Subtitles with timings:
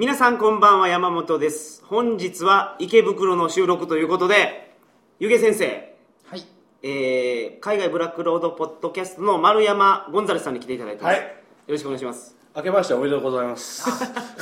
[0.00, 1.84] 皆さんこんばんは山本です。
[1.84, 4.74] 本日は池袋の収録ということで
[5.18, 5.94] 湯気先生。
[6.24, 6.44] はい。
[6.82, 11.26] えー海外ブラックロードポッドキャストの丸山ゴンザレスさんに来ていただいてます、はい。
[11.26, 11.32] よ
[11.68, 12.34] ろしくお願いします。
[12.56, 13.82] 明けましておめでとうございます。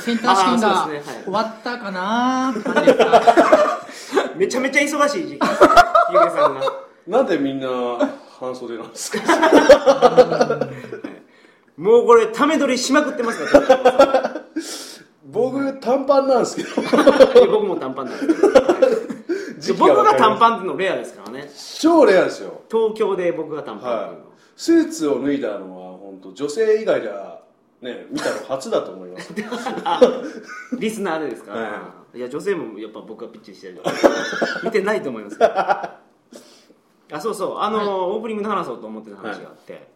[0.01, 1.23] センター試験がそうですねはい。
[1.25, 2.55] 終わったかな。
[4.37, 5.39] めちゃめちゃ忙しい時期。
[5.41, 5.51] です
[6.13, 6.61] 湯気さんが。
[7.05, 7.67] なんでみんな
[8.39, 9.19] 半袖なんですか？
[11.75, 14.41] もうこれため撮りしまくってますから
[15.31, 18.41] 僕短パンなんですけど、僕も短パンなんです。
[19.61, 21.49] けど僕が短パンっていうのレアですからね。
[21.79, 22.61] 超レアですよ。
[22.69, 24.39] 東京で僕が短パンっていうの、はい。
[24.55, 27.39] スーツを脱いだのは本当女性以外じゃ
[27.81, 29.33] ね見たの初だと思います。
[29.83, 30.01] あ
[30.77, 32.19] リスナーでですか、、はい。
[32.19, 33.81] や女性もやっぱ僕はピッチリしてる
[34.63, 35.37] 見てないと思います。
[35.37, 35.99] けどあ
[37.19, 37.57] そうそう。
[37.59, 37.87] あの、はい。
[37.87, 39.87] オープニングで話そうと思ってた話があって、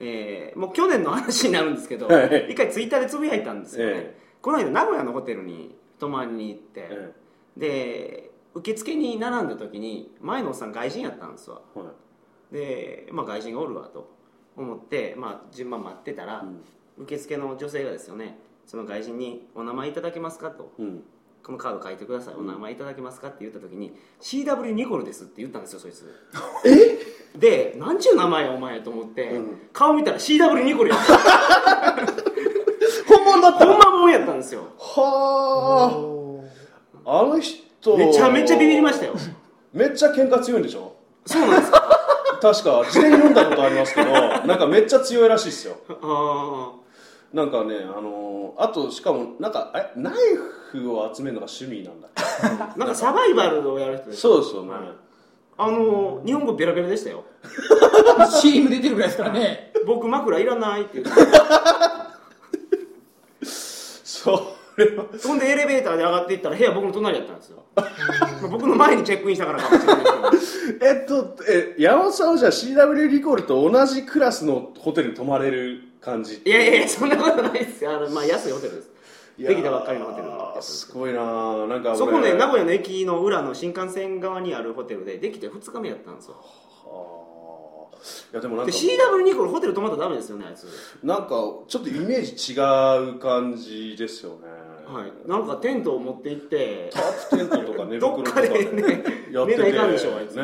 [0.00, 2.50] えーもう去年の話になるんですけど、はい。
[2.50, 7.12] 一回ツイッターでつぶやいたんですよね、えこの間名古屋のホテルに泊まりに行って、え
[7.56, 11.60] で受付に並んだ時に前のおっさん外人やったんですわ。
[11.76, 12.54] えはい。
[12.54, 14.10] で、まあ、外人がおるわと
[14.56, 16.44] 思って、まあ、順番待ってたら、
[16.98, 20.72] 受付の女性がですよねその外人に「お名前いただけますか?」と。
[20.78, 21.02] うん。
[21.42, 22.34] 「このカード書いてください。
[22.34, 26.04] お名前いただけますか?」って言った時に「CW ニコルです」って言ったんですよそいつ。
[26.66, 26.98] え？
[27.38, 29.60] で「なんちゅう名前やお前」と思って、うん。
[29.72, 32.06] 顔見たら CW ニコルやった
[34.12, 34.62] やったんですよ。
[34.78, 35.90] は
[37.04, 37.20] あ。
[37.20, 37.96] あの人。
[37.96, 39.14] めちゃめちゃビビりましたよ。
[39.72, 40.96] めっちゃ喧嘩強いんでしょ？
[41.24, 41.80] そうなんですか？
[42.42, 42.84] 確か。
[42.90, 45.76] 事前に読んだことありますけど、なんかめっちゃ強いらしいですよ。
[46.02, 46.72] あ
[47.32, 49.92] なんかね、あのーあとしかもなんかえ？
[49.98, 50.14] ナイ
[50.72, 52.08] フを集めるのが趣味なんだ。
[52.76, 54.72] なんかサバイバルをやる人ですそうですよね、
[55.56, 57.24] あの日本語ベラベラでしたよ。
[58.40, 59.72] CM 出てるぐらいですからね。
[59.86, 61.22] 僕枕いらないって言って
[64.22, 65.04] それは。
[65.22, 67.64] ほんでエレベーターで上がっていったら部屋僕の隣やったんですよ。
[67.74, 70.86] まあ僕の前にチェックインしたからかもしれないですけど。
[70.86, 76.42] えっとえ山本さんはじゃあ CW リコールと同じクラスのホテルに泊まれる感じ？
[76.44, 77.96] いやいやいやそんなことないですよ。
[77.96, 78.90] あの、まあ、安いホテルです。
[79.38, 86.34] できたばっかりのホテルすごいなあなんか俺そこね名古屋の駅の裏の新幹線側にあるホテルでできて2日目やったんですよ。
[86.34, 87.29] はあ
[88.32, 90.66] いやでもなんでか CW ニコルホテル泊まったらダメですよねあいつ。
[91.02, 94.48] なんかちょっとイメージ違う感じですよね。
[94.86, 95.28] はい。
[95.28, 100.36] なんかテントを持って行ってタープテントとか寝どっかでねやってて寝ないかんでしょあいつ。
[100.36, 100.42] ね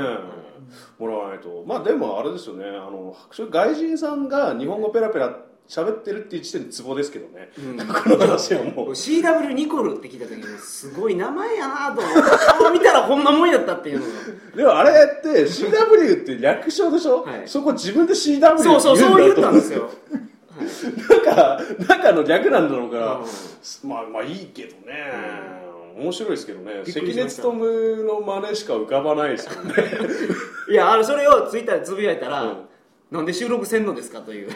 [0.99, 1.65] もらわないと。
[1.66, 2.65] まあでもあれですよね。
[2.66, 7.78] あの外人さんが日本語ペラペラ喋ってるっていう時点でツボですけどね、うん。
[7.87, 8.91] この話はもう。
[8.91, 14.12] CW ニコルって聞いた時にすごい名前やなと思って顔見たらほんまもんやったっていうのが。
[14.56, 17.43] でもあれって CW って略称でしょ、はい。
[17.47, 19.81] そこ自分で CW って言そうそうそう言ったんですよ。
[19.81, 19.91] よ
[21.09, 25.12] なんか中の略なんだろうから、うんまあまあいいけどね、
[25.98, 26.83] 面白いですけどね。
[26.84, 29.75] 関根勤の真似しか浮かばないですよね。
[30.71, 32.56] いやあのそれをツイッターでつぶやいたら、うん
[33.11, 34.50] なんで収録せんのですかという。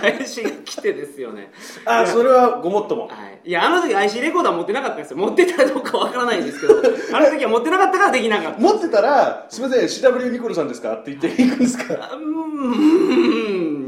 [0.00, 1.50] 返しが来てですよね。
[1.86, 3.08] あそれはごもっとも。
[3.08, 5.16] はい、いやあの時 IC レコーダー持ってなかったんですよ。
[5.16, 6.74] 持ってたらどうかわからないんですけど。
[7.16, 8.60] あの時は持ってなかったからできなかった。
[8.60, 11.94] 持ってたら「すみません CW ニコルさんですか?」って言っていくんですか？
[11.98, 12.22] あうー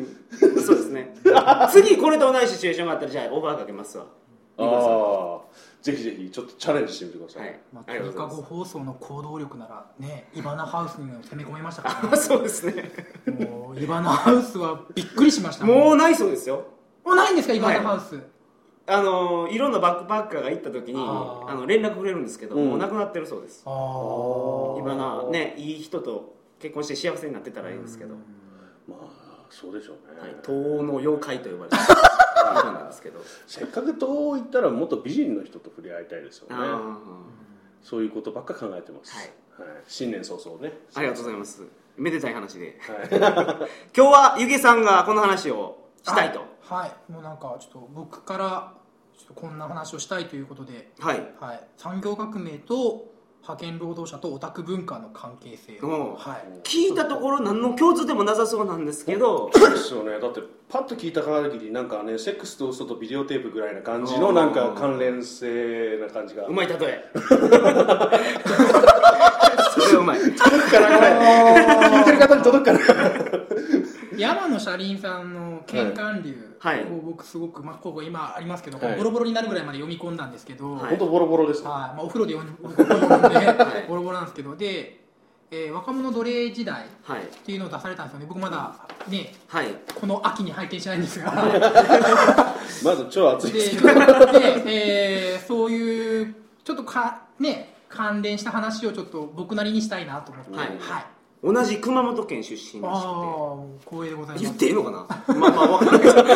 [0.01, 0.07] ん。
[0.65, 1.15] そうですね。
[1.71, 4.05] 次これと同じシチュエーションがあったらじゃあオファーかけますわ。
[4.57, 5.39] ああ
[5.83, 7.61] ぜひぜひちょっとチャレンジしてみてください、はい。
[7.73, 12.91] まあ、放送の行動力ならね、イバナハウスにも攻め込みましたかあ そうですね。
[13.27, 15.65] ら、ね、もうイバナハウスはびっくりしました。
[15.65, 16.65] もうないそうですよ。
[17.05, 18.21] もうないんですか、イバナハウス？
[18.91, 22.69] あのいろんなバックパッカーが行った時にあの連絡くれるんですけど、うん。
[22.71, 23.63] もうなくなってるそうです。
[23.67, 24.79] ああ。
[24.79, 28.15] 今なねいい人と結婚して幸せになってたらいいんですけど、
[28.89, 31.77] まあそうでしょうね、はい、東欧の妖怪と呼ばれて
[32.55, 33.21] なんですけど。
[33.47, 36.57] せっかく東欧行ったらもっと美人の人と触れ合いたいですよね。
[36.59, 36.99] あ
[37.83, 39.31] そういうことばっか考えてます、はい。
[39.87, 40.73] 新年早々ね。
[40.93, 41.63] ーありがとうございます。
[41.97, 42.79] めでたい話で。
[42.81, 43.09] はい。
[43.97, 46.45] 今日はゆげさんがこの話をしたいと。
[46.63, 48.75] はい、もうなんかちょっと僕から
[49.17, 51.35] ちょっとこんな話をしたいということで、はい。
[51.41, 53.07] はい、産業革命と
[53.43, 55.79] 派遣労働者とオタク文化の関係性。
[55.79, 55.87] う。
[55.87, 59.51] んを、はい、聞いたところ何の共通でもなさそうなんですけど。
[59.55, 60.21] そうですよね。
[60.21, 66.47] だってパッと聞いた限りなんかねセックスと嘘とビデオテープぐらいな感じのなんか関連性な感じが。
[66.47, 66.69] うまい。
[66.69, 67.11] 例え。
[69.75, 70.21] それうまい。
[70.21, 70.89] 届くかな？
[71.89, 73.11] 聞いてる方に届くかな？
[74.19, 78.97] 山野車輪さんの「剣管流」はいを僕すごく、まあ、ここ今ありますけど、はい。
[78.97, 80.91] ボロボロになるぐらいまで読み込んだんですけど、はい。
[80.91, 81.97] 本当ボロボロですねはい。
[81.97, 84.99] まあ、お風呂で読んで、ボロボロなんですけどで
[85.51, 87.23] えー若者奴隷時代っはい。
[87.47, 88.27] ていうのを出されたんですよね。
[88.29, 88.75] 僕まだ
[89.09, 89.69] ねはい。
[89.99, 91.33] この秋に拝見してないんですが。
[92.85, 93.95] まず超熱いでですけど。
[94.33, 96.35] で、えーそういう
[96.65, 100.55] ちょっとかね関連した話をちょっと僕なりにしたいなと思って。
[100.57, 100.69] はい。
[100.79, 101.07] はい、
[101.43, 103.03] 同じ熊本県出身でああし
[103.85, 104.45] て光栄でございます。
[104.45, 105.07] 言っていいのかな？
[105.39, 105.99] まあまあわかんない。
[106.01, 106.33] です大丈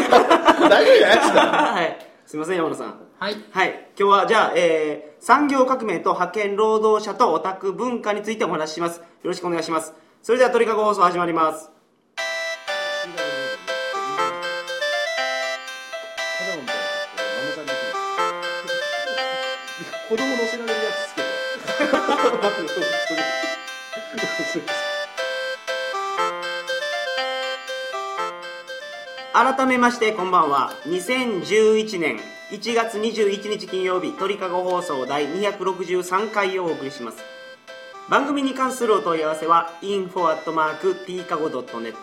[0.68, 1.16] 夫じゃない。
[1.16, 2.94] ですかはいすいません山野さん。
[3.18, 3.36] はい。
[3.50, 3.88] はい。
[3.98, 8.98] 今日はじゃあ、えー産業革命と派遣労働者とオタク文化についてお話しします。
[8.98, 9.94] よろしくお願いします。
[10.20, 11.70] それでは鳥かご放送始まります。
[20.08, 21.22] 子供乗せられるやつで
[24.44, 24.66] すけど
[29.34, 30.74] 改めましてこんばんは。
[30.84, 32.20] 2011年
[32.50, 37.24] 1月21日金曜日鳥かご放送第263回をお送りします。
[38.10, 41.94] 番組に関するお問い合わせは info.tkago.net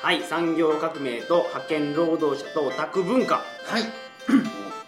[0.00, 3.42] はい産業革命と派遣労働者とオタク文化。
[3.66, 3.82] はい。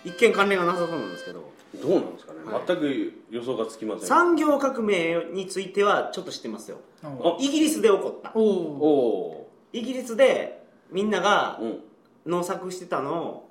[0.07, 2.63] 一見関連がなさそうなんですけどどうなんですかね、はい。
[2.67, 4.07] 全く予想がつきません。
[4.07, 6.79] 産業革命についてはちょっと知ってますよ。
[7.05, 8.33] おイギリスで起こった。
[8.35, 11.81] おおおイギリスでみんながおうん。
[12.27, 13.51] 農作してたのを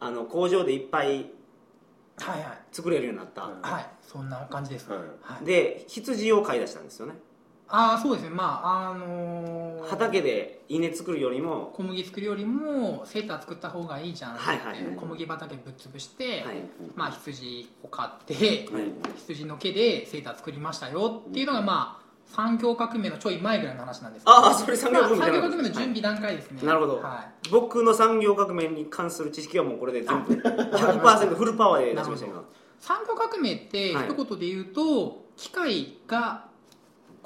[0.00, 1.30] あの工場でいっぱい
[2.18, 2.58] はいはい。
[2.70, 3.52] 作れるようになった、はい。
[3.62, 4.98] はいそんな感じです、はい。
[5.22, 5.44] はい。
[5.44, 7.14] で羊を飼い出したんですよね
[7.68, 8.30] ああそうですね。
[8.30, 14.96] まああのー畑で稲作るよりも小麦作るよりもセーター作った方がいいじゃんってはいはいはい。
[14.96, 16.56] 小麦畑ぶっ潰して、はい。
[16.94, 18.92] まあ羊を飼って、はい。
[19.16, 24.36] 羊の毛でセーター作りましたよっていうのがまあ産業革命のちょい前ぐらいの話なんですけど。
[24.36, 26.96] ああそれ産業革命まあ産業革命の準備段階ですね、なるほど。
[26.98, 32.40] は僕の産業革命に関する知識はもうこれで全部100%フルパワーで出しましたけど。
[32.40, 32.42] い、
[32.80, 36.46] 産業革命ってはい一言で言うと、機械が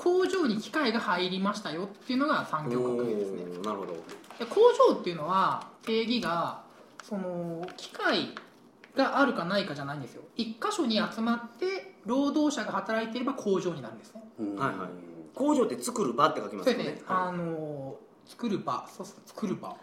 [0.01, 3.43] 工場に機械が入りましたよっていうのが産業革命ですね。
[3.63, 3.93] なるほど。
[4.39, 4.61] で工
[4.95, 6.63] 場っていうのは定義が
[7.03, 8.31] その機械
[8.97, 10.23] があるかないかじゃないんですよ。
[10.37, 14.23] 一箇所に集まって労働者が働いていれば工場になるんですね。
[14.39, 14.57] うん。
[14.57, 14.89] はいはい。
[15.35, 18.89] 工場って作る場って書きまそうですよねあの作る場。
[18.89, 19.77] そうそう作る場。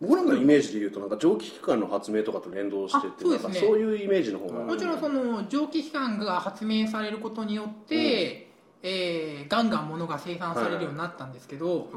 [0.00, 3.52] 僕なんかのイメージで言うとなんか蒸気機関の発明とかと連動しててあそうですね。
[3.52, 4.64] なんかそういうイメージの方が。
[4.64, 8.43] もちろんその蒸気機関が発明されることによって、
[8.86, 11.88] えーガンガン物が生産されるようになったんですけど、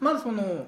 [0.00, 0.66] まずその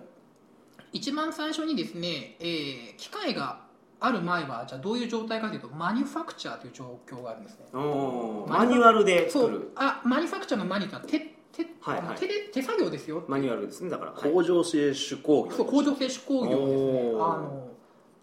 [0.92, 3.60] 一番最初にですね、えー機械が
[4.00, 7.66] ある前はじゃあどういう状態かというとマニュファクチャーという状況があるんですね。
[7.72, 11.20] マニュアルでそう作るあマニュファクチャーのマニュとは手
[11.52, 12.18] 手,、はいはい。
[12.18, 13.90] 手で手作業ですよマニュアルですね。
[13.90, 14.32] だから、はい。
[14.32, 17.20] 工場製手工業そう工場製手工業ですね。
[17.20, 17.68] あの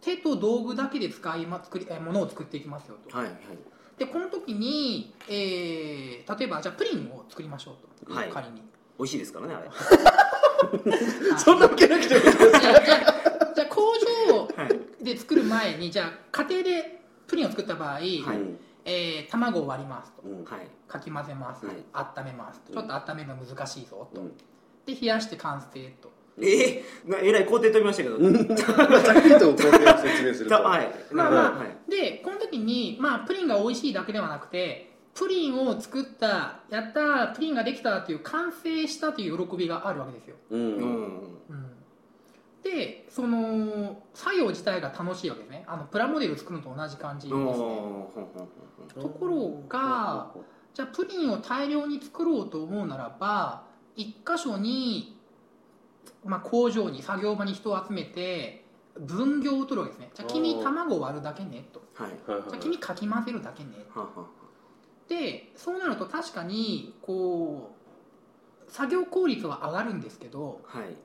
[0.01, 3.15] 手と道具だけで使いま作りえー物を作っていきますよと。
[3.15, 3.35] はいはい。
[3.99, 5.37] でこの時に、えー
[6.37, 8.29] 例えばじゃあプリンを作りましょうと、はい。
[8.29, 8.61] 仮に。
[8.97, 9.69] 美味しいですからねあれ。
[11.37, 12.83] そんなわけなくてもじゃあじゃあ
[13.55, 13.81] じゃあ工
[14.27, 18.13] 場はいで作る前にじゃあ家庭でプリンを作った場合、はい。
[18.85, 20.23] えー卵を割りますと。
[20.23, 20.67] うんはい。
[20.87, 21.75] かき混ぜます、はい。
[21.93, 24.37] 温めますちょっと温めるの難しいぞと、うん。
[24.85, 26.11] で冷やして完成と。
[26.39, 30.49] えー、なえらい工程飛びましたけど、ざっくりと工程を説明すると。
[30.57, 30.89] たはい。
[31.11, 31.57] まあまあ。
[31.57, 31.91] はい。
[31.91, 34.86] でこの時に、まあ、プリンが美味しいだけではなくて
[35.17, 40.59] プリンを作ったやったープリンができたという完成したという喜びがあるわけですよ、うん。
[40.59, 41.39] うん。
[41.49, 41.71] うん。
[42.63, 45.63] でその作業自体が楽しいわけですね。
[45.67, 47.45] あのプラモデルを作るのと同じ感じですね。
[47.45, 47.57] おーほん。
[47.57, 48.09] ほん。
[48.13, 48.47] ほん。
[48.93, 49.01] ほん。
[49.01, 50.31] ところが
[50.75, 53.63] じゃあプリンを大量に作ろうと思うならば
[53.95, 55.17] 一箇所に、
[56.25, 58.65] まあ、工場に作業場に人を集めて
[58.99, 60.11] 分業を取るわけですね。
[60.13, 61.81] じゃあ君卵を割るだけねと。
[61.95, 62.11] はい。
[62.11, 64.07] はいはいじゃあ君かき混ぜるだけねはは
[65.07, 67.71] でそうなると確かにこ
[68.67, 70.95] う作業効率は上がるんですけどはい。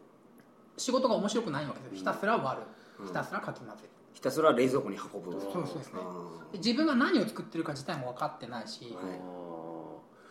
[0.77, 1.99] 仕事が面白くないわけですよ。
[1.99, 2.67] ひたすら割る。
[3.01, 3.07] うん。
[3.07, 3.91] ひたすらかき混ぜる。
[4.15, 5.33] ひたすら冷蔵庫に運ぶ。
[5.33, 6.01] そうそうですね
[6.55, 9.03] 自分が何を作ってるか自体も分かってないし、は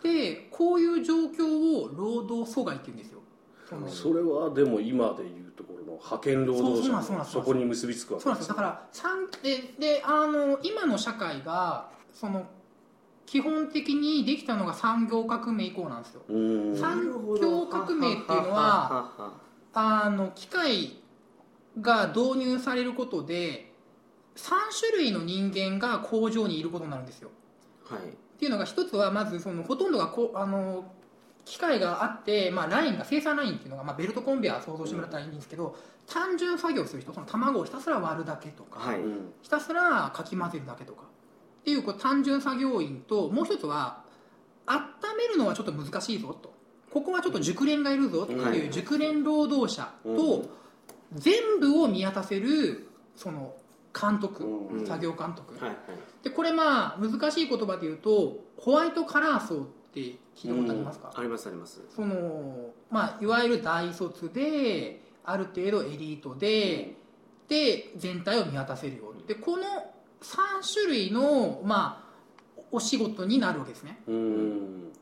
[0.04, 0.08] い。
[0.08, 3.22] でこういう状況を労働阻害って言うんですよ。
[3.88, 7.16] それはでも今でいうところの派遣労働者そうそうなんですそう。
[7.16, 8.56] なんですのそこに結びつくわけそうなんですよ。
[8.56, 12.48] だから産でであの今の社会がその
[13.26, 16.22] 基本的にできたのが産業革命以降なんですよ。
[16.28, 16.38] う
[16.74, 17.06] ん産
[17.40, 19.34] 業革命っていうのは
[19.74, 20.98] あの機械
[21.80, 23.72] が導入されることで
[24.36, 27.30] 3種類の人間が工場にいることになるんですよ。
[27.86, 28.00] はい。
[28.00, 28.04] っ
[28.38, 30.92] ていうのが一つはまずそのほとんどがこあの
[31.46, 35.76] 機機械があって、まあ、ラインが生産ラインっていうのが、まあ、ベルトコンベヤー想像してもらったらいいんですけど、
[36.08, 39.00] 単純作業する人その卵をひたすら割るだけとか、はい。
[39.00, 41.04] うんひたすらかき混ぜるだけとか
[41.62, 44.04] っていうこう単純作業員ともう一つは
[44.66, 44.80] 温
[45.18, 46.54] めるのはちょっと難しいぞと。
[46.92, 50.18] ここはちょっと熟練がいるぞってはいいう熟練労働者うん。
[50.18, 50.50] と
[51.14, 53.54] 全部を見渡せるその
[53.94, 54.88] 監督、うん。
[54.88, 55.54] 作業監督、
[56.24, 60.00] でこれまあ難しい言葉で言うとホワイトカラー層って
[60.36, 61.82] 聞いたことありますか、ありますあります。
[61.94, 66.96] そのまあいわゆる大卒である程度エリートで、
[67.50, 69.68] で全体を見渡せるよでこの3
[70.22, 72.04] 種類のま
[72.58, 74.00] あお仕事になるわけですね。
[74.08, 74.94] うん。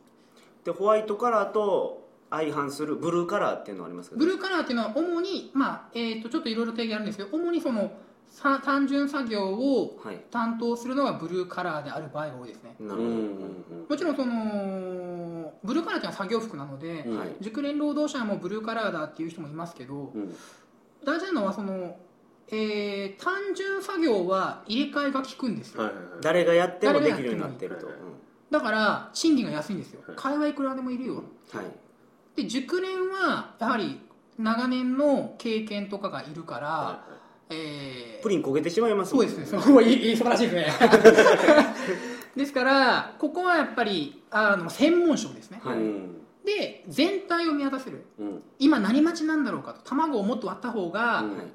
[0.63, 7.91] でホワイトカラーと相反するブルーカラーっていうのがありますブルーカラーっていうのは主にまあえー、とちょっといろいろ定義あるんですけど主にその
[8.29, 10.21] さ単純作業をはい。
[10.29, 12.75] 担当するのがブルーカラーである場合が多いですね。
[12.79, 17.19] なるほうんもちろんそのブルーカラーっていうのは作業服なので、うん。
[17.19, 17.29] はい。
[17.41, 20.35] 熟練労働者もブルーカラーだっていう人もいますけど、うん。
[21.05, 21.97] 大事なのはその、
[22.51, 26.11] えー単純作業は入れ替えが効くんですよ、はいはいはい。
[26.21, 27.87] 誰がやってもできるようになってると、
[28.49, 30.01] だから賃金が安いんですよ。
[30.07, 30.15] はい。
[30.17, 31.13] 会話いくらでもいるよ。
[31.13, 31.71] うんはい。
[32.35, 33.99] で熟練はやはり
[34.37, 37.05] 長年の経験とかがいるから、は
[37.49, 39.61] えープリン焦げてしまいますもんそうですね。
[39.61, 40.89] そういいいい素晴らしいですね。
[42.35, 45.79] ですからここはやっぱりあの専門職ですね、はい。
[46.45, 48.05] で全体を見渡せる。
[48.19, 48.43] うん。
[48.59, 49.81] 今何待ちなんだろうかと。
[49.81, 51.51] 卵をもっと割った方が、うん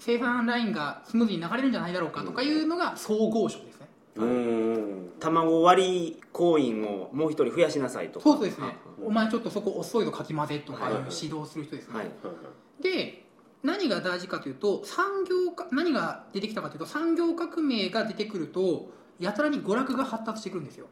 [0.00, 5.12] 生産ラインがスムーズに流れるんじゃないだろうかとかいうのが総合職ですね、うん。
[5.20, 8.24] 卵割り行員をもう一人増やしなさいとか。
[8.24, 11.02] そうですね、うんお前ちょっとそこ遅いのかき混ぜとかいうはい。
[11.10, 12.10] 指導する人ですね、はい。
[12.82, 13.24] で
[13.62, 20.86] 何が大事かというと産業か何が出てきたかというと産業革命が出てくるとやたらに娯楽が発達してくるんですよ。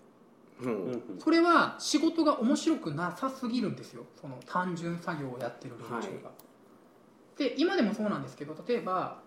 [0.63, 0.85] うん。
[0.85, 4.05] うんそれは仕事が面白くなさすぎるんですよ。
[4.21, 6.31] その単純作業をやってる連中が、
[7.39, 9.21] で今でもそうなんですけど例えば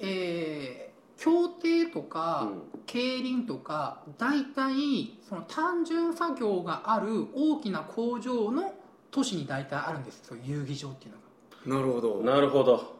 [0.00, 2.48] えー協定とか、
[2.86, 8.72] 競輪とか大体その単純作業がある大きな工場の
[9.10, 10.20] 都市に大体あるんです。
[10.22, 11.82] そういう遊技場っていうのが。
[11.82, 12.22] なるほど。
[12.22, 12.96] なるほど。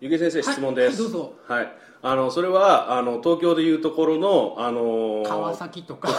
[0.00, 1.02] ゆげ先生質問です。
[1.02, 1.34] はいはいどうぞ。
[1.48, 1.72] はい。
[2.04, 6.08] あのそれはあの東京でいうところのあの川崎とか。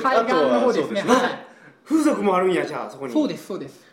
[0.00, 1.00] 海岸の方ですね。
[1.00, 1.46] あとははい。
[1.84, 3.12] 風俗もあるんやじゃあそこに。
[3.12, 3.84] そうですそうです。
[3.84, 3.89] うん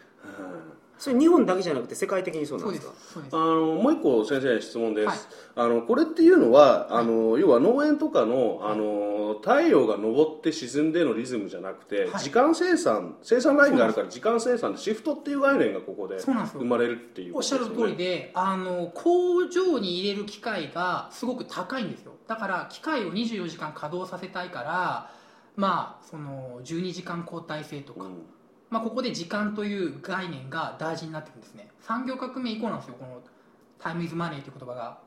[0.97, 3.19] それ日本だけじゃなくて世界的にそうなんですす。
[3.19, 5.17] かあのもう一個先生に質問です、はい。
[5.55, 12.23] あのこれっていうのはあの要は農園とかのあの太陽が昇って沈んでのリズムじゃなくて、はい。
[12.23, 22.13] 時間生産生産ラインがあるから時間生産でシフトっていう概念がここで生まれるっていうおっしゃる通りであの工場に入れる機械がすごく高いんですよ。
[22.27, 25.11] だから機械を24時間稼働させたいから
[25.55, 28.23] まあその12時間交代制とか、うん
[28.69, 31.69] まあ、ここで時間という概念が大事になってくるんですね。
[31.81, 33.21] 産業革命以降なんですよこの
[33.79, 34.99] タイムイズマネーという言葉が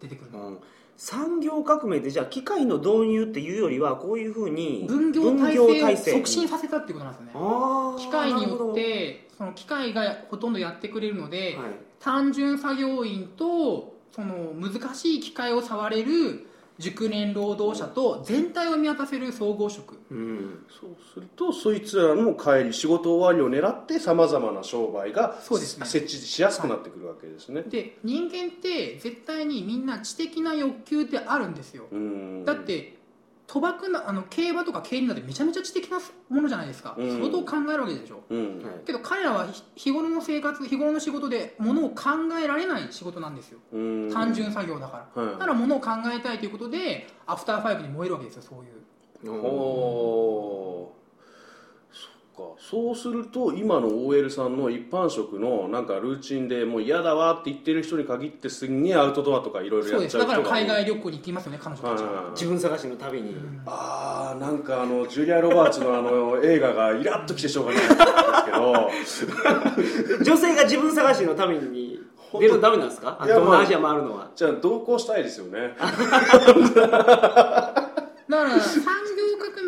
[0.00, 0.30] 出てくる。
[0.30, 0.58] のは、うん。
[0.96, 11.70] 産業革命ってじゃあ機械の導入っていうよりはこういうふうに分業体制を促進させたっていうことなんですよね機械によってその機械がほとんどやってくれるので、はい。
[12.00, 16.48] 単純作業員とその難しい機械を触れる
[16.78, 19.98] 熟練労働者と全体を見渡せる総合職。
[20.10, 20.64] うん。
[20.68, 25.86] そうするとそいつらの帰り仕事終わりを狙ってさまざまな商売がそうですね。
[25.86, 31.86] 設置しやすくなってくるわけですね、で人間って絶対にみんな知的な欲求ってあるんですよ。
[31.90, 32.44] うん。
[32.44, 32.97] だって
[33.48, 37.10] 賭博なあの競馬とか競輪なんてめちゃめちゃ知的なものじゃないですか、うん。
[37.10, 38.22] 仕事を考えるわけでしょ。
[38.28, 38.62] うん。
[38.62, 38.86] はい。
[38.86, 42.10] けど彼らはひ日頃の生活日頃の仕事でものを考
[42.42, 43.58] えられない仕事なんですよ。
[43.72, 44.10] うん。
[44.12, 45.32] 単純作業だから、はい。
[45.32, 49.32] だからものを考えたいということでアフターファイブに燃えるわけですよそういう。
[49.40, 50.97] ほー
[52.38, 52.60] そっか。
[52.60, 60.36] そうすると今の OL さんの一般職のなんかルーチンでもう嫌だわって言ってる人に限ってすんげえアウトドアとかいろいろやっちゃう人がです。
[60.36, 63.34] だから海外旅行に行きますよね彼女たちは、はい自分探しの旅に、
[63.66, 70.24] あーなんかあのジュリア・ロバーツのあの映画がイラッときてしょうがないんですけど。
[70.24, 72.00] 女性が自分探しの旅に
[72.38, 73.18] 出るとダメなんですか？
[73.22, 74.30] 東南アジア回るのは。
[74.36, 75.74] じゃあ同行したいですよね。
[78.28, 78.60] だから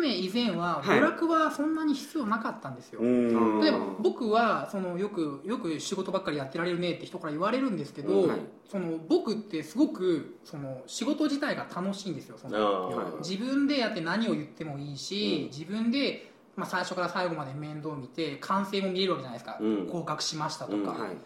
[0.09, 0.99] 以前ははい。
[0.99, 3.59] 娯楽はそんなに必要なかったんですよ、うん。
[3.61, 8.29] 例えば僕はそのよくよく仕事ばっかりやってられるねって人から言われるんですけど、
[8.69, 15.47] その僕ってすごくその仕事自体が楽しいんですよその自分でやって何を言ってもいいし、うん。
[15.47, 19.87] 自分で、まあ、最初から最後まで面倒見て完成も見れるわけじゃないですか、うん。
[19.87, 20.85] 合格しましたとか、うん。
[20.85, 21.17] はい。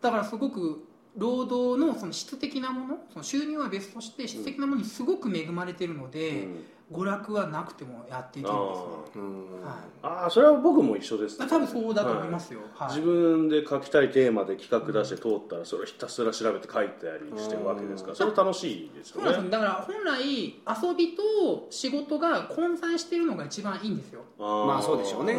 [0.00, 0.84] だからすごく
[1.16, 6.46] 労働のその質的なものその収入は別として質的なものにすごく恵まれてるので、
[6.90, 8.86] 娯楽はなくてもやっていけるんですね。
[9.16, 9.74] うんはい。
[10.02, 12.88] ああそれは僕も一緒です、多分そうだと思いますよ、はい。
[12.88, 19.24] 自分で書きたいテーマで企画出して通ったらそれをひたすら調べて書いたりしてるわけですからそれ楽しいですよね。
[19.26, 19.44] そうなんです。
[19.44, 24.22] よだから本来遊びと仕事が混在してるのが一番いいんですよ。
[24.38, 25.34] あまあそうでしょうね。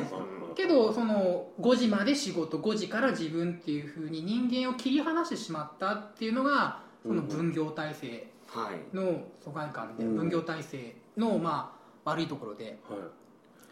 [0.50, 0.56] うん。
[0.56, 10.16] けどその5時まで仕事5時から自分っていうふうに人間を切り離してしまったっていうのがその分業体制はいの疎外感でうん。
[10.16, 11.74] 分業体制のま
[12.06, 12.80] あ悪いところで。
[12.90, 13.00] はい。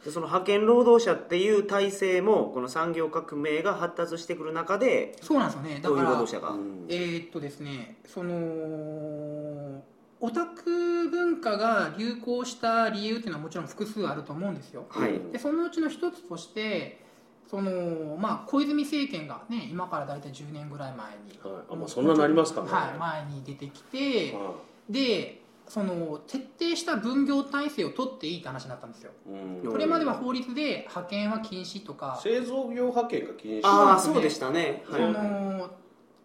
[0.06, 5.80] でその派遣労働者っていう体制もこの産業革命が発達してくる中でそうなんですよね。
[5.82, 6.86] だからいう労働者が、うん。
[6.88, 9.84] えーっとですねその
[10.20, 14.86] オタク文化が流行した理由っていうのはもちろん複数あると思うんですよ。
[14.89, 15.20] はい。
[15.32, 17.01] でそのうちの一つとして
[17.50, 21.63] その、まあ、小泉政権が、ね、今から大体10年ぐらい前に、はい。
[21.72, 22.70] あまあそんななりますかね。
[22.70, 24.54] はい、前に出てきては
[24.89, 29.12] でその徹底した分業体制を取っていいって話になったんですよ。
[29.28, 29.30] い
[29.66, 29.72] うん。
[29.72, 32.20] これまでは法律で派遣は禁止とか。
[32.22, 33.62] 製造業派遣が禁止。
[33.64, 35.70] ああそうでしたね、その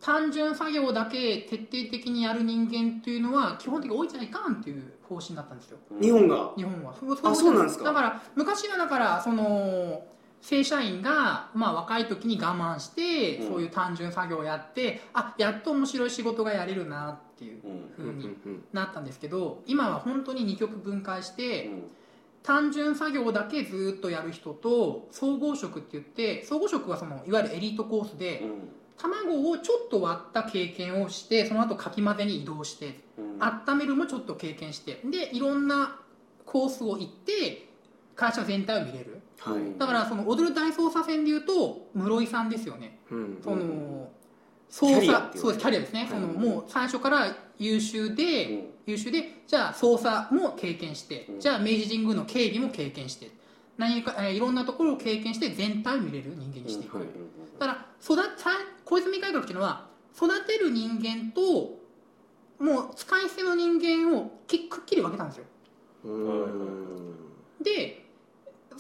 [0.01, 5.79] 単純作業だけ徹底的にやる人間というのは基本的に置いちゃいかんっていう方針だったんですよ。
[6.01, 6.53] 日本が。
[6.57, 6.93] 日本は。
[7.23, 7.85] あそうなんですか。
[7.85, 10.05] だから昔はだからその
[10.43, 13.49] 正社員が、まあ、若い時に我慢して、うん。
[13.49, 17.91] そういう単純作業をやってあやっと面白い仕事がやれるなっていううん。
[17.97, 21.83] 風にうんなったんですけど今は本当に二極分解して、うん。
[22.43, 28.53] 単純作業だけずっとやる人と総合職って言って総合職はそのいわゆるエリートコースで、うん。
[28.99, 33.39] 卵をちょっと割った経験をしてその後かき混ぜに移動してうん。
[33.41, 36.01] 温めるもちょっと経験してでいろんな
[36.47, 37.69] コースを行って
[38.15, 39.12] 会社全体を見れる
[39.45, 42.99] はい、だからその踊る大捜査線でいうと室井さんですよね。
[43.11, 43.39] うん。
[43.43, 44.09] その
[44.71, 48.67] 捜査そうですキャリアですね、そのもう最初から優秀で、うん。
[48.87, 51.41] 優秀でじゃあ捜査も経験して、うん。
[51.41, 53.31] じゃあ明治神宮の警備も経験して
[53.77, 57.07] 何か、えーいろんなところを経験して全体を見れる人間にしていく、はい。
[57.59, 58.51] だから育さ
[58.85, 61.81] 小泉改革っていうのは育てる人間と
[62.63, 65.45] もう使い捨ての人間をきくっきり分けたんですよ。
[66.05, 67.15] うん。
[67.63, 68.02] で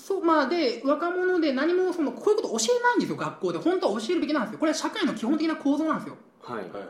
[0.02, 3.58] そうまあで若者で何もそのこういうこと教えないんですよ学校で。
[3.60, 4.58] 本当は教えるべきなんですよ。
[4.58, 6.16] これは社会の基本的な構造なんですよ。
[6.42, 6.56] はい。
[6.56, 6.82] はいはい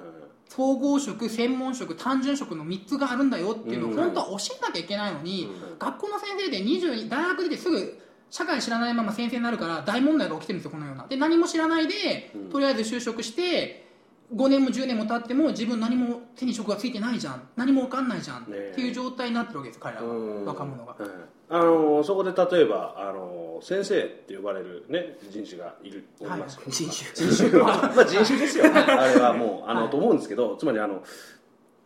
[0.49, 3.97] 総合職専門職単純職の3つがあるんだよっていうのをうん。
[3.97, 5.79] 本当は教えなきゃいけないのに、うん。
[5.79, 7.99] 学校の先生で22大学出てすぐ
[8.29, 11.07] 社会知らないまま先生になるから大問題が起きてるんですよこのような。
[11.07, 12.51] で何も知らないで、うん。
[12.51, 13.87] とりあえず就職して
[14.35, 17.49] 5年も10年も経っても自分何も手に職がついてないじゃん。
[17.57, 20.09] 何も分かんないじゃん、っていう状態になってるわけです彼らは。
[20.09, 20.45] うん。
[20.45, 20.93] 若者が。
[20.93, 21.09] はい
[21.55, 27.61] あのそこで例えばあの先生って呼ばれる、ね、人種がいるおりますよ、人種人種。
[27.61, 28.65] は まあ人種ですよ。
[28.73, 31.03] あれはもうあの、はいと思うんですけどつまりあの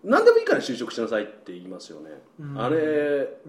[0.06, 2.60] 何でもいいから就職しなさいって言いますよね、うん。
[2.60, 2.76] あれ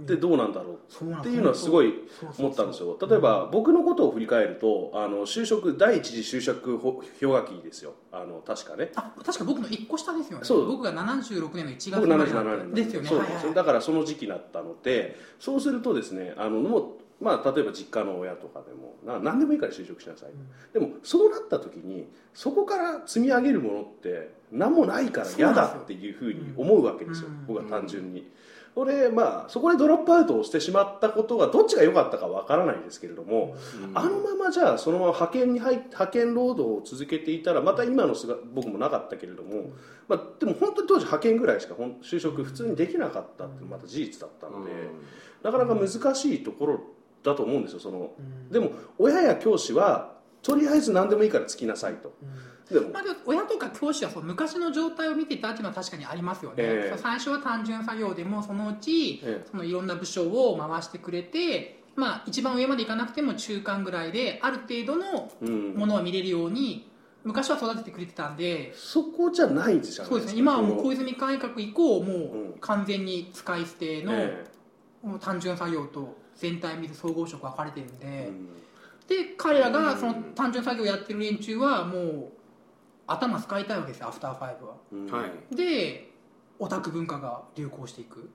[0.01, 1.13] ってどうなんだろう。
[1.19, 1.93] っていうのはすごい
[2.39, 2.97] 思ったんですよ。
[2.99, 7.93] 例えば僕のことを振り返るとあの就職第一次就職ほ氷河期ですよ。
[8.11, 8.91] あの確かね。
[8.95, 10.45] あ確か僕の1個下ですよね。
[10.45, 10.67] そう。
[10.67, 13.09] 僕が76年の1月僕生まれ77なん年ですよね。
[13.09, 13.45] そうはいはい。
[13.45, 16.83] はいだからその時期だったのでそうするとですねあのもう
[17.19, 20.29] まあ、例えば実家の親とかでもな何でもいいから就職しなさい、
[20.73, 27.45] でもそうなった時にそこから積み上げるものって何もないから嫌だっていうふうに思うわけですよ、うん。
[27.47, 28.31] 僕は単純に。
[28.75, 33.55] これまあそこでドロップアウトをしてしまったことがどっちが良かったかわからないですけれども、
[33.95, 39.71] あのままじゃあそのまま派遣に入っ派遣労働を続けていたらまた今の姿僕もなかったけれども、
[40.07, 44.71] まあ、でも本当に当時派遣ぐらいしか就職普通にできなかったってまた事実だったので、
[45.41, 46.79] なかなか難しいところ
[47.27, 48.13] だと思うんですよその。
[48.17, 48.49] うん。
[48.51, 52.13] でも親や教師はとりあえず何でもいいからつきなさいと。
[52.71, 52.89] でも。
[52.89, 56.89] まあ、でも親とか教師はそう昔の状態を見てたっていうのは確かにありますよね、ええ。
[56.89, 65.73] そう最初は単純作業でもそのうちえそのいろんな部署を回してくれて、まあ、一番上までいかなくても中間ぐらいである程度のうん。
[65.75, 66.89] ものは見れるように
[67.23, 68.73] 昔は育ててくれてたんで。
[68.73, 70.39] そこじゃないんですよそうですね。
[70.39, 72.13] 今はもうこ小泉改革以降も
[72.55, 74.01] う完全に使い捨て
[75.03, 78.47] の単純作業と全体見る総合職分かれてるんで、えうん。
[79.07, 79.99] で彼らがうん。
[79.99, 82.31] その単純作業やってる連中はもう
[83.07, 84.75] 頭使いたいわけですよアフターファイブは。
[84.91, 85.11] うん。
[85.11, 85.55] はい。
[85.55, 86.11] で
[86.59, 88.29] オタク文化が流行していく。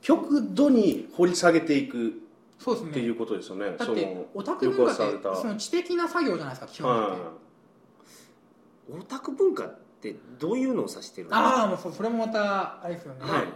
[0.00, 2.20] 極度に掘り下げていく
[2.58, 2.90] そうですね。
[2.90, 3.74] っていうことですよね。
[3.76, 7.32] だってオタク文化ってその知的な作業じゃないですか基本的に、は
[9.00, 11.36] オタク文化ってどういうのを指してるの？
[11.36, 13.48] ああもうそそれもまたあれですよね、はい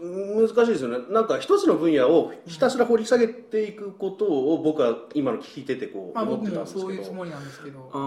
[0.00, 0.98] 難しいですよね。
[1.10, 7.90] なんか一つの分野をひたすら掘り下げていくことを僕は今の聞いててこうまあ、思ってたんですけど、そういうつもりなんですけど。
[7.92, 7.98] あ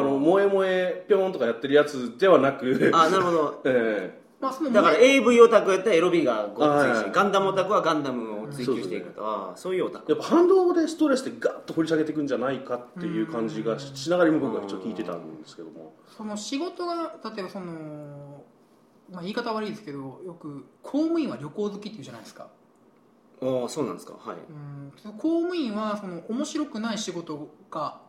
[0.00, 2.90] の萌え萌えぴょんとかやってるやつではなく。
[2.92, 3.62] あなるほど。
[3.64, 7.04] えまあそのだから AV オタクやったらエロビがごっついはいはい。
[7.04, 10.12] しガンダムオタクはガンダムを追求していくとああそういうオタク。
[10.12, 15.94] やっぱ反動でストレスでガッと掘り下げていくんじゃないかっていう感じがししながら今僕はちょっと聞いてたんですけども。
[16.06, 18.44] その仕事が例えばその、
[19.18, 22.46] まあ、言い方悪いですけどよく公務員は旅行好きっていうじゃないですか。
[23.42, 24.12] ああそうなんですか。
[24.12, 24.36] はい。
[24.36, 24.92] うん。
[25.14, 28.00] 公務員はその面白くない仕事が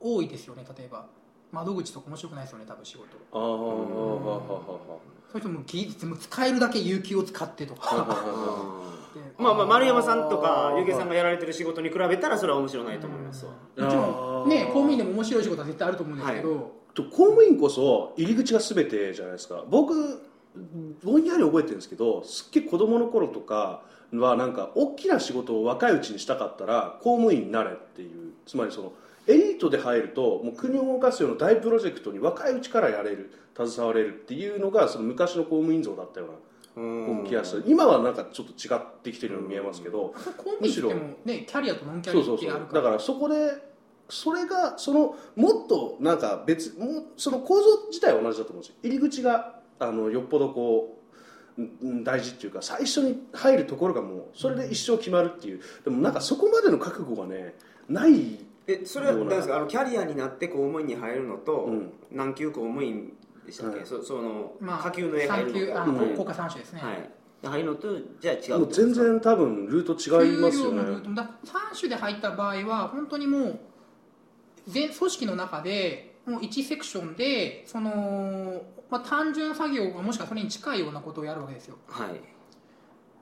[0.00, 1.06] 多いですよね例えば。
[1.52, 3.06] 窓口とか面白くないですよね多分仕事。
[3.32, 4.98] ああはあはあはあは
[5.30, 8.04] それとも技術も使えるだけ有給を使ってとか。
[9.38, 10.78] まあまあ丸山さんとかあー。
[10.78, 13.46] ゆうけいさんがやられてる仕事に比べたらそれは面白ないと思います。
[13.46, 19.64] わもちろんね公務員でも面白い仕事は絶対あると思うんですけど、と公務員こそ入り口が全てじゃないですか。
[19.68, 19.94] 僕
[21.02, 28.92] ぼんやり覚えてるんですけどすっげえ子供の頃とかはなんか大きな仕事を若いうちにしたかったら公務員になれっていうつまりその
[29.26, 37.64] エリートで入るともう国を動かすような大プロジェクトに若いうちからやれる携われるっていうのがその昔の公務員像だったような気がする。
[37.66, 42.48] 今はなんかちょっと違ってきてるように見えますけど公務員って言ってもねキャリアとノンキャリアそうそうそう。
[42.48, 43.34] ってあるからだからそこで
[44.08, 48.76] それがそのもっとなんか別もうその構造自体は同じだと思うんですよ。
[48.84, 50.98] 入り口があのよっぽどこ
[51.58, 55.60] ううん大事っていうか最初に入るところがもうそれで一生決まるっていう。
[55.84, 57.54] でもなんかそこまでの覚悟がね
[57.88, 59.56] ないえそれは何ですか？
[59.56, 61.92] あのキャリアになって公務員に入るのと、うん。
[62.10, 63.12] 何級公務員
[63.46, 63.86] でしたっけ、はい。
[63.86, 65.82] そその、まあ下級の絵入るのと。
[65.82, 66.14] あのうん。
[66.14, 67.10] 国家三種ですね、はい。
[67.42, 67.88] で入るのと
[68.20, 73.58] じゃあ違う全然多分ルート違いますよ給料のルーねトだ3種で入った場合は本当にもう
[74.66, 81.76] 全組織の中でもう1セクションでその、まあ、単純作業がもしくはそれに近いようなことをやるわけですよ。
[81.88, 82.20] はい。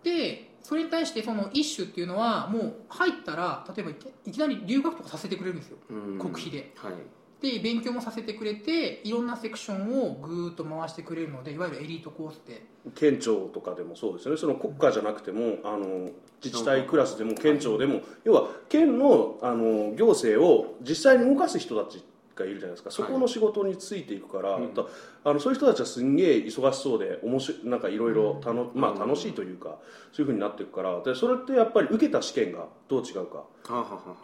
[0.02, 3.92] でそれに対してその一種っていうのはもう入ったら例えば
[4.24, 5.76] いきなり留学とかさせてくれるんですよ。
[5.90, 6.18] うん。
[6.18, 6.72] 国費で。
[6.76, 6.94] はい。
[7.42, 12.64] で勉強もさせてくれていろんなセクションをぐーっと回してくれるのでいわゆるエリートコースで。
[12.94, 14.40] 県庁とかでもそうですよね。
[14.40, 16.10] その国家じゃなくてもあの
[16.42, 22.02] 自治体クラスでも県庁でも要は県のあの行政を実際に動かす人たち
[22.42, 22.90] がいるじゃないですか。
[22.90, 24.74] そこの仕事についていくから、うん。
[24.74, 24.84] だ
[25.24, 29.78] あのそういう人たちはすんげえ忙しそうで面白いなんかいろいろたのまあ楽しいというか
[30.12, 33.44] そういうふうになっていくからでそれってやっぱり受けた試験がどう違うか。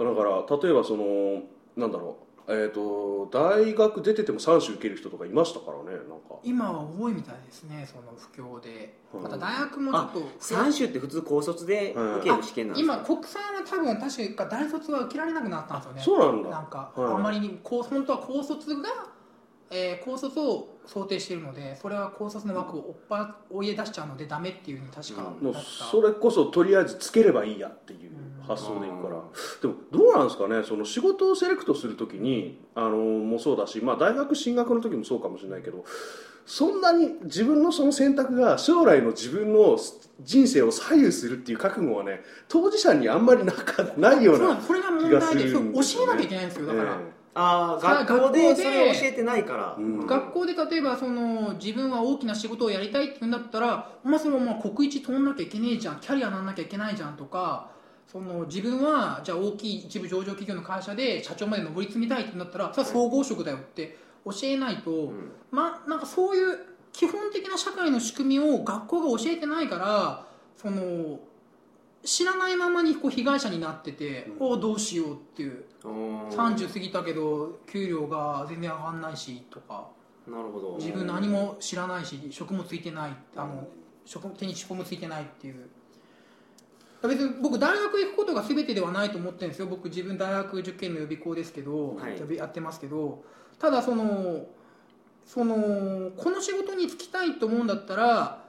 [0.04, 1.42] だから例えばその
[1.76, 6.40] なんだろうえー、と大学出てても3種受ける人とかいましたからねなんか。
[6.42, 8.98] 今は多いみたいですねその不況で。
[9.14, 9.22] うん。
[9.22, 10.22] また大学もちょっと。
[10.40, 16.02] 三種って普通高卒で受ける試験なんですか、今国産は多分確か大卒は受けられなくなったんですよね。
[16.02, 16.50] そうなんだ。
[16.50, 18.88] なんか、はいあまりにこう本当は高卒が、
[19.70, 25.54] えー高卒を想定しているのでそれは高卒の枠をおっぱお家出しちゃうのでダメっていうふうに確かうん。
[25.54, 28.10] それこそとりあえずつければいいやっていう
[28.46, 29.22] 発想でいくから。
[29.62, 30.62] でもどうなんですかね？
[30.64, 35.84] その仕事をセレクトするときにあのもそうだし、まあ、大学進学の時もそうかもしれないけど
[36.46, 39.78] そんなに自分のその選択が将来の自分の
[40.20, 45.72] 人生を左右するっていう覚悟はね当事者にあんまりなかないような気がするんですよね。
[45.72, 46.66] 教えなきゃいけないんですよ。
[46.66, 50.06] だから、えああ学校で学校でそれを教えてないから、うん。
[50.06, 56.00] 学校で例えばその自分は大きな仕事をやりたいって言うんだったらお前そのまま国一取んなきゃいけねえじゃん。
[56.00, 57.70] キャリアなんなきゃいけないじゃんとか
[58.10, 65.32] その自分はじゃあ大きい一部上場企業の会社で社長まで上り詰めたいって言うんだったらそれは総合職だよって教えないと、うん。
[65.52, 66.58] まなんかそういう
[66.92, 71.20] 基本的な社会の仕組みを学校が教えてないからその
[72.02, 75.64] 知らないままにこう被害者になってて、おおどうしようっていう。
[75.82, 79.88] 30過ぎたけど給料が全然上がんないしとか。
[80.26, 80.76] なるほど。
[80.78, 83.68] 自分何も知らないし職もついてないあの
[84.04, 85.68] 職手に職もついてないっていう。
[87.02, 89.66] 別に僕大学行くことが全てではないと思ってるんですよ。
[89.66, 92.36] 僕自分大学受験の予備校ですけど、はい。
[92.36, 93.22] やってますけど。
[93.58, 94.46] ただその
[95.26, 98.39] そのこの仕事に就きたいと思うんだったら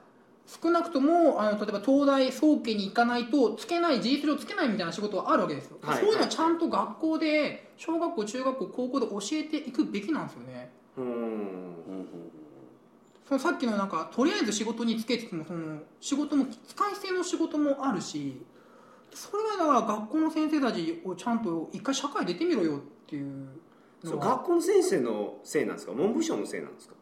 [0.62, 6.00] 少なくともあの例えば東大総家に行かないとつけない事実上つけないみたいな仕事はあるわけですよ、はい。
[6.00, 10.72] そういうのをちゃんと学校で小学校中学校高校で教えていくべきなんですよね。
[10.98, 11.06] うん。
[11.06, 12.08] うんうん
[13.24, 18.42] そのさっきのなんかとりあえず仕事に就けっててもその仕事も使い捨ての仕事もあるし
[19.14, 23.48] それはだから学校の先生たちをちゃんと一回社会出てみろよっていう
[24.04, 25.94] 学校の先生のせいなんですか？
[25.94, 26.96] 文部省のせいなんですか？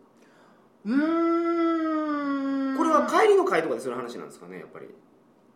[0.86, 1.69] うーん
[2.80, 4.86] これは帰りの会とかでする話なんですかねやっぱり。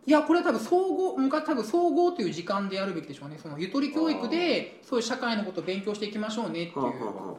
[0.06, 3.38] いやこれは多分総合昔多分総合という時間でやるべきでしょうね。
[3.42, 7.34] そのゆとり教育でそういう社会のことを勉強していきましょうねっていう、はあはあは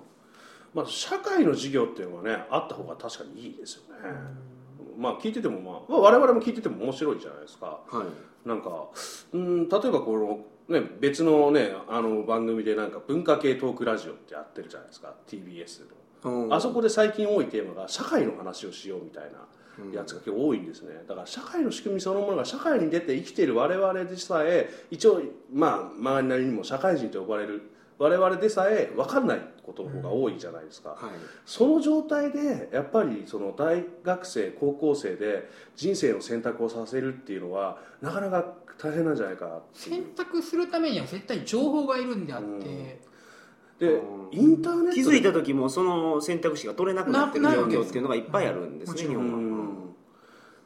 [0.73, 4.09] まあ、社会の授業っていうのはねあった方が確かにいいですよね、
[4.97, 7.79] まあ聞いてても、まあ、まあ我々も聞いてても面白いじゃないですか。
[7.91, 8.07] あはい。
[8.47, 8.87] なんか
[9.33, 15.81] うん例えばこの、ね、別のねあの番組でなんか文化系トークラジオってやってるじゃないですか TBS
[16.23, 16.31] の。
[16.43, 16.53] うん。
[16.53, 19.47] あそこで最近多いテーマが社会の話をしようみたいな
[19.93, 21.03] やつが結構多いんですね。
[21.07, 25.21] だから社会の仕組みそのものが社会に出て生きている我々でさえ一応
[25.53, 30.99] まあ周りなりにも社会人と呼ばれる我々でさえ分かんないことの方が多いじゃないですか、はい。
[31.45, 42.59] その状態でやっぱりその大学生高校生で人生の選択をさせるっていうのはなかなか大変なんじゃないか選択するためには絶対情報がいるんであって、うん。
[42.59, 42.99] で
[43.79, 44.29] うん。
[44.31, 49.09] インターネットで気づいた時もその選択肢が取れなくなってる状況っていうのがいっぱいあるんですね、うん。
[49.09, 49.54] 日本は、うん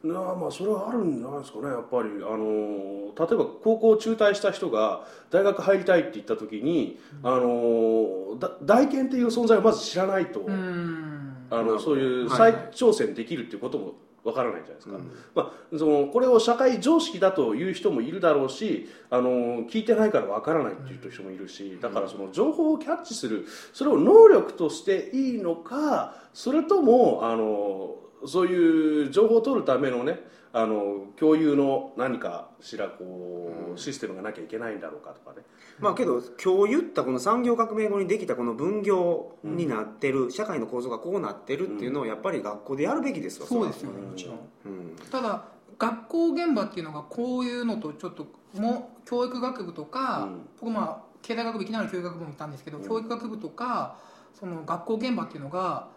[0.02, 2.08] なあまあそれはあるんじゃないですかねやっぱり。
[2.22, 11.20] あの例えば高校中退した人が大学入りたいって言った時に、あのだ大研っていう存在をまず知らないと、うーん。
[11.50, 15.12] あのそういう再挑戦できるっていうこともわからないじゃないですか、うん。
[15.34, 30.20] まあ、そのこれを社会常識だという人もいるだろうしあの聞いてないからわからないっていう人もいるしだからその情報をキャッチするそれを能力としていいのかそれともあのそういう情報を取るためのね
[30.52, 35.44] あの共有の何かしらこうシステムがなきゃいけないんだろうかとかね。
[35.78, 44.36] まあけど今日言ったこの産業革命後にできたこの分業になってる、社会の構造がこうなってるっていうのをやっぱり学校でやるべきですわそうですよねうんもちろん。
[44.66, 44.96] うん。
[45.10, 45.44] ただ
[45.78, 50.48] 学校現場っていうのがこういうのとちょっともう教育学部とか、うん。
[50.60, 52.88] 僕まあ経済学部いきなり教育学部も行ったんですけど、うん。
[52.88, 53.98] 教育学部とか
[54.34, 55.88] その学校現場っていうのが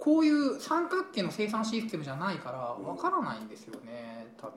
[0.00, 4.54] こういう三角形の生産システムじゃないからわからないんですよね多分。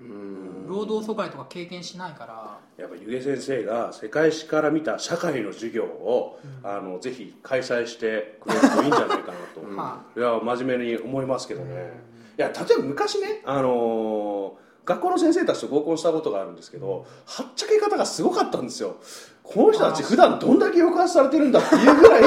[0.00, 0.68] うん。
[0.68, 2.58] 労働阻害とか経験しないから。
[2.76, 9.76] やっぱ湯気先生が世界史から見た社会の授業を、あのぜひ開催してくれるといいんじゃないかなと、うん。
[9.76, 11.92] はいや真面目に思いますけどね、
[12.38, 18.96] いや例えば昔ね、あのー学校の先生たちと合コンしたことがあるんですけど、はっちゃけ方がすごかったんですよ。
[19.44, 22.22] この人たち普段どんだけ抑圧されてるんだっていうぐらい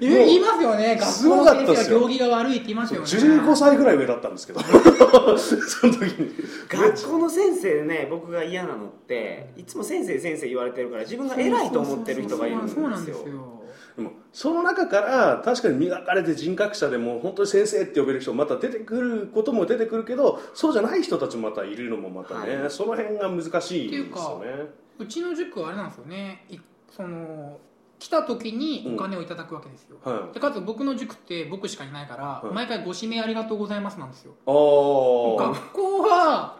[0.00, 0.98] 言いますよね。
[1.00, 3.06] す学校の先生が行儀が悪いって言いますよね。
[3.06, 4.60] 15歳ぐらい上だったんですけど。
[5.38, 6.34] その時に。
[6.68, 13.28] 学校の先生でね僕が嫌なのっていつも先生先生言われてるから自分が偉いと思ってる人がいるんですそうなんですよ。
[13.28, 13.64] よ
[13.96, 22.70] でもその中から確かに磨かれて人格者でも本当に先生って呼べる人また出てくることも出てくるけどそうじゃない人たちもまたいるのもまたね、はい。
[22.70, 24.84] その辺が難しいですよね。
[24.98, 26.44] うちの塾はあれなんですよね。
[26.48, 26.58] い
[26.90, 27.58] その
[28.04, 32.54] 来た時にお金をいただくわけですよ、はでかつ僕の塾って僕しかいないから、はい。
[32.54, 34.34] 毎回ご指名ありがとうございますなんですよ。
[34.44, 36.58] 学校は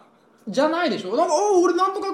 [0.49, 1.15] じゃないでしょ。
[1.15, 2.07] なんかお俺なんとか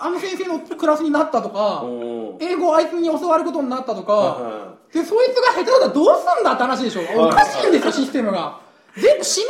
[0.00, 2.36] あの先生のクラスになったとあかうん。
[2.40, 7.00] 英語あいつに教わることになったとかはでそいつが下手だったらどうすんだって話でしょ。
[7.16, 8.60] おかしいんですよシステムが
[9.00, 9.44] 全部指名制に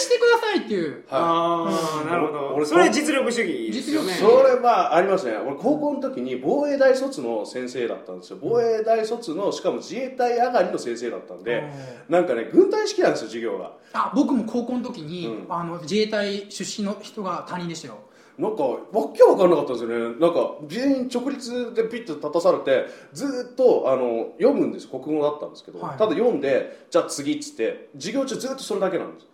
[0.00, 1.04] してくださいっていう。
[1.10, 2.54] ああなるほど。
[2.54, 4.14] 俺それ実力主義ですよね。
[4.14, 5.36] それはありますね。
[5.36, 8.38] 俺高校の時に防衛大卒の先生だったんですよ。
[8.40, 11.64] 防衛大卒のしかも自衛隊上がりの先生だったんで
[12.08, 13.72] なんかね軍隊式なんですよ授業が。
[13.92, 15.52] あ僕も高校の時に、うん。
[15.52, 17.98] あの自衛隊出身の人が他人でしたよ
[18.38, 18.78] なんかわ
[19.14, 20.16] けわかんなかったんですよね。
[20.18, 24.84] なんか全員直立でピッと立たされてずーっとあの読むんです。
[24.84, 25.98] よ国語だったんですけど、はい。
[25.98, 29.26] ただ読んでじゃあ次っつって授業中ずっとそれだけなんです。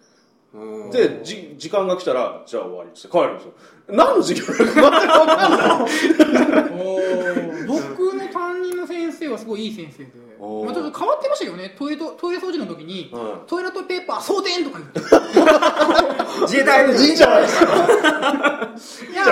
[0.55, 0.91] うん。
[0.91, 3.53] でじ時間が来たらじゃあ終わりっつって帰るんですよ。
[3.89, 6.71] 何の授業なのか全く分かんない。
[7.67, 8.80] 僕の担任
[9.31, 11.75] 生はすごいいい先生で、まあ、ちょっと変わってましたよね。
[11.79, 15.01] トイレトトイレ掃除の時に、はトイレットペーパー装填とか言って。
[16.47, 17.67] 自衛隊のいいいじゃないですか
[19.13, 19.25] いや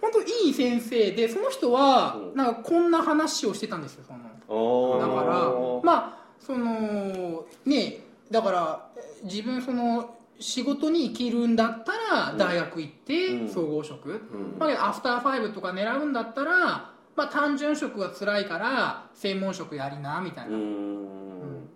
[0.00, 2.36] 本当いい先生でその人はうん。
[2.36, 4.98] なんかこんな話をしてたんですよその。
[5.00, 13.48] だだからまあそのねだからえ自分その仕事に生きるんだったら大学行ってうん。
[13.48, 14.56] 総合職、うん。
[14.58, 21.68] まあ、アフターファイブとか狙うんだったら、まあ、単純職は辛いから専門職やりなみたいうな、ん。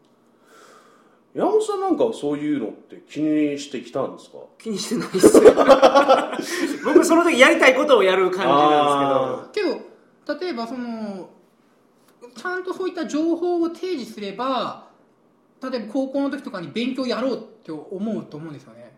[1.34, 4.38] 山本さんなんかそういうのって気にしてきたんですか？
[4.58, 5.36] 気にしてないっす。
[5.36, 5.52] よ
[6.84, 9.76] 僕その時やりたいことをやる感じなんですけど。
[9.76, 11.28] けど例えばその
[12.34, 14.86] ちゃんとそういった情報を提示すれば
[15.62, 18.95] 例えば高校の時とかに勉強やろうって思うと思うんですよね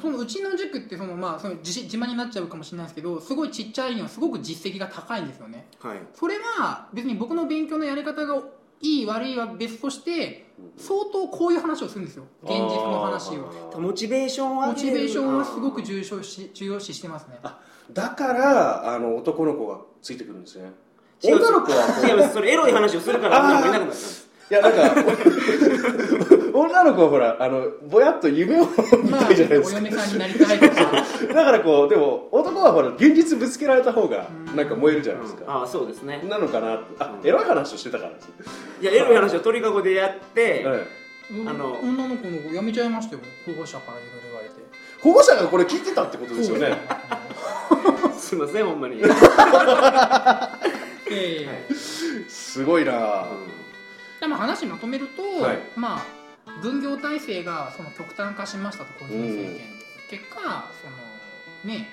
[0.00, 5.66] そのうちの塾ってその、まあ、その自自慢になっちゃうかもしれないですけどすごいちっちゃいにはすごく実績が高いんですよね。
[5.80, 5.98] はい。
[6.14, 8.42] それは別に僕の勉強のやり方が
[8.80, 12.24] いい悪いは別として相当こういう話をするんですよ。
[12.42, 13.80] 現実の話を。
[13.80, 17.38] モチベーションを上げるモチベーションはすごく重要視重要視してますね。
[17.92, 20.72] だからあの男の子がついてくるんですね。
[21.22, 24.28] 女の子はそれエロい話をするから女の子いなくなったんです。
[24.50, 24.80] いやなんか
[26.54, 28.66] 女の子はほらあのぼやっと夢を
[29.02, 30.74] 見まあたいじゃないですか、お嫁さんになりたいとか。
[31.34, 36.22] だからこうでも男はほら現実ぶつけられた方がなんか燃えるじゃないですか、ああそうですね。
[36.28, 38.28] なのかなあエロい話をしてたからです
[38.80, 40.78] いやエロい話を鳥かごでやって、はい。
[41.32, 43.20] うんあの女の子の子辞めちゃいましたよ。
[43.46, 44.54] 保護者からいろいろ言われて。
[45.00, 46.76] 保護者がこれ聞いてたってことですよね。
[48.14, 49.00] すいませんほんまに、
[51.10, 51.74] ええ。
[52.28, 53.24] すごいな
[54.20, 55.58] でも話まとめると、はい。
[55.76, 56.23] まあ
[56.62, 59.78] 分業体制がその極端化しましたと小泉政権。
[59.78, 60.96] で、結果その
[61.64, 61.88] ね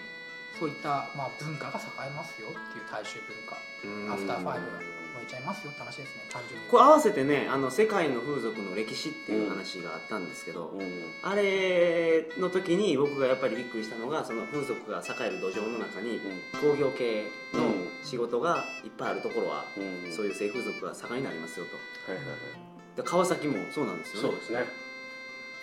[0.60, 3.58] そういった、まあ、文化が栄えますよっていう大衆文化。
[3.84, 4.13] うん。
[4.13, 6.67] アフターファイブが燃えちゃいますよって話ですね単純に。
[6.69, 10.82] これ合わせてねあの世界の風俗の歴史っていう話があったんですけど、うん。
[11.24, 16.21] あれの時に僕がやっぱりびっくりしたのがその風俗が栄える土壌の中に
[16.62, 20.13] 工業系の仕事がいっぱいあるところは、うん。
[20.13, 22.12] そういう性風俗が盛んになりますよと。
[22.12, 24.30] はいはいはいで川崎もそうなんですよね。
[24.30, 24.65] そうですね。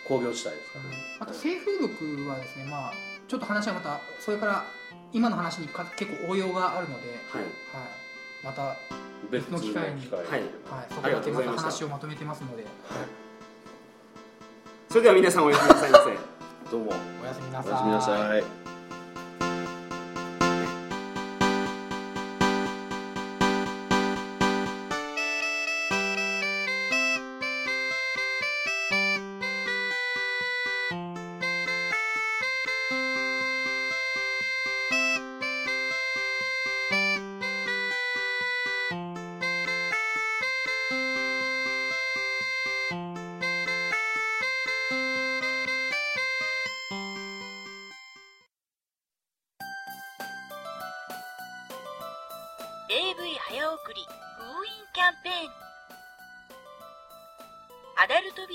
[0.07, 0.85] 工業地帯ですから。
[0.85, 2.93] ねあと性風俗はですねまあ
[3.27, 4.65] ちょっと話はまたそれから
[5.13, 7.43] 今の話にか結構応用があるので、はい。
[7.43, 7.53] はい、
[8.45, 8.77] また、はい、
[9.31, 10.43] 別の機会にはい。
[10.89, 11.53] そこありがだけまた。
[11.53, 12.65] 話をまとめてますので、
[14.89, 16.19] それでは皆さんおやすみなさいませ。
[16.71, 16.93] どうも。
[17.23, 17.73] おやすみなさい。
[17.73, 18.45] おやすみなさい「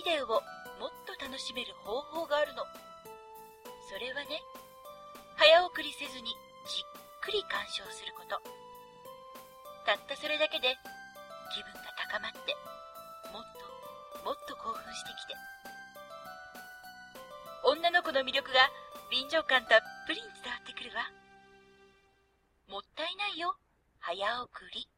[0.04, 0.44] ビデオを
[0.84, 2.63] もっと楽しめる方法があるの。
[3.88, 4.44] それはね
[5.39, 6.28] 早送りせずに
[6.68, 8.36] じっくり鑑賞すること。
[9.88, 10.76] たったそれだけで
[11.56, 12.52] 気分が高まって
[13.32, 15.39] もっともっと興奮してきて。
[17.63, 18.60] 女の子の魅力が
[19.10, 21.08] 臨場感たっぷりに伝わってくるわ。
[22.68, 23.56] もったいないよ
[24.00, 24.92] 早送り。